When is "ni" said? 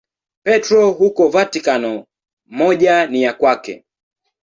3.07-3.23